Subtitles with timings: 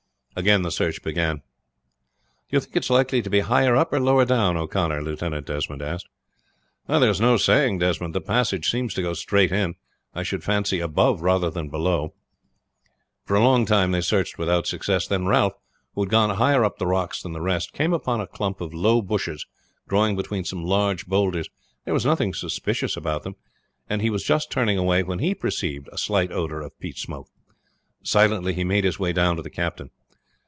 [0.33, 1.35] Again the search began.
[1.35, 1.41] "Do
[2.55, 5.81] you think it is likely to be higher up or lower down, O'Connor?" Lieutenant Desmond
[5.81, 6.07] asked.
[6.87, 9.75] "There is no saying, Desmond; the passage seems to go straight in.
[10.13, 12.13] I should fancy above rather than below."
[13.25, 15.51] For a long time they searched without success; then Ralph,
[15.95, 18.73] who had gone higher up the rocks than the rest, came upon a clump of
[18.73, 19.45] low bushes
[19.89, 21.49] growing between some large bowlders.
[21.83, 23.35] There was nothing suspicious about them,
[23.89, 27.27] and he was just turning away when he perceived a slight odor of peat smoke.
[28.01, 29.89] Silently he made his way down to the captain.